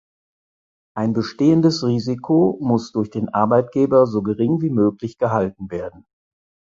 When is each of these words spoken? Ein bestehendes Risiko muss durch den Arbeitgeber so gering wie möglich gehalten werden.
Ein 0.97 1.13
bestehendes 1.13 1.83
Risiko 1.85 2.57
muss 2.59 2.91
durch 2.91 3.11
den 3.11 3.29
Arbeitgeber 3.29 4.07
so 4.07 4.23
gering 4.23 4.59
wie 4.61 4.71
möglich 4.71 5.19
gehalten 5.19 5.69
werden. 5.69 6.07